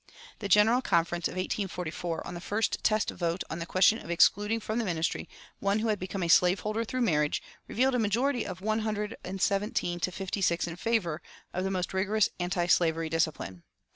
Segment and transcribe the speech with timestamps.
[0.39, 4.59] The General Conference of 1844, on the first test vote on the question of excluding
[4.59, 8.43] from the ministry one who had become a slave holder through marriage, revealed a majority
[8.43, 11.21] of one hundred and seventeen to fifty six in favor
[11.53, 13.61] of the most rigorous antislavery discipline.